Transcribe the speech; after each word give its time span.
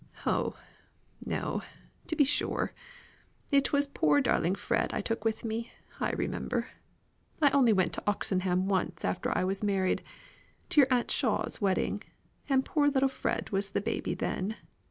Oh, 0.25 0.55
no! 1.23 1.61
to 2.07 2.15
be 2.15 2.23
sure. 2.23 2.73
It 3.51 3.71
was 3.71 3.85
poor 3.85 4.19
darling 4.19 4.55
Fred 4.55 4.91
I 4.95 4.99
took 4.99 5.23
with 5.23 5.45
me, 5.45 5.71
I 5.99 6.09
remember. 6.13 6.69
I 7.39 7.51
only 7.51 7.71
went 7.71 7.93
to 7.93 8.03
Oxenham 8.07 8.67
once 8.67 9.05
after 9.05 9.31
I 9.37 9.43
was 9.43 9.61
married, 9.61 10.01
to 10.69 10.81
your 10.81 10.87
Aunt 10.91 11.11
Shaw's 11.11 11.61
wedding; 11.61 12.01
and 12.49 12.65
poor 12.65 12.87
little 12.87 13.09
Fred 13.09 13.51
was 13.51 13.69
the 13.69 13.79
baby 13.81 14.15
then. 14.15 14.55